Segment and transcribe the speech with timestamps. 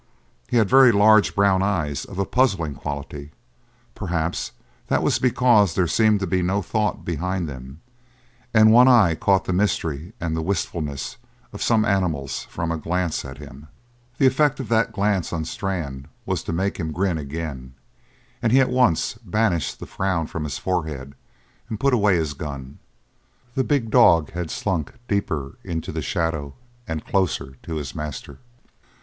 [0.49, 3.33] He had very large brown eyes of a puzzling quality;
[3.93, 4.51] perhaps
[4.87, 7.81] that was because there seemed to be no thought behind them
[8.51, 11.17] and one caught the mystery and the wistfulness
[11.53, 13.67] of some animals from a glance at him.
[14.17, 17.75] The effect of that glance on Strann was to make him grin again,
[18.41, 21.13] and he at once banished the frown from his forehead
[21.69, 22.79] and put away his gun;
[23.53, 26.55] the big dog had slunk deeper into the shadow
[26.87, 28.39] and closer to his master.